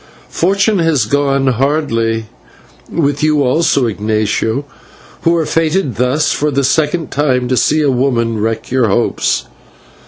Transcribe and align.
Fortune 0.31 0.79
has 0.79 1.05
gone 1.05 1.45
hardly 1.45 2.25
with 2.91 3.21
you 3.21 3.43
also, 3.43 3.85
Ignatio, 3.85 4.65
who 5.21 5.35
are 5.35 5.45
fated 5.45 5.97
thus 5.97 6.31
for 6.31 6.49
the 6.49 6.63
second 6.63 7.11
time 7.11 7.47
to 7.49 7.55
see 7.55 7.83
a 7.83 7.91
woman 7.91 8.39
wreck 8.41 8.71
your 8.71 8.87
hopes. 8.87 9.45